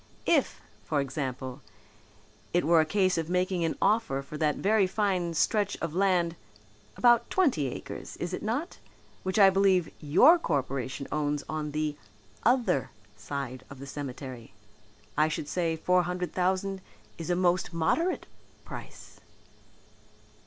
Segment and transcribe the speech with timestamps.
[0.25, 1.61] If, for example,
[2.53, 6.35] it were a case of making an offer for that very fine stretch of land,
[6.97, 8.79] about twenty acres, is it not,
[9.21, 11.97] which I believe your Corporation owns on the
[12.41, 14.55] other side of the cemetery,
[15.15, 16.81] I should say four hundred thousand
[17.19, 18.25] is a most modest
[18.65, 19.19] price."